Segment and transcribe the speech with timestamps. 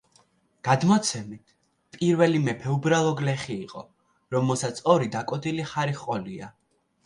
[0.67, 1.53] გადმოცემით,
[1.97, 3.87] პირველი მეფე უბრალო გლეხი იყო,
[4.39, 6.55] რომელსაც ორი დაკოდილი ხარი ჰყოლია.